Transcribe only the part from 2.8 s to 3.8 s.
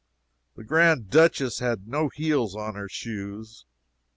shoes.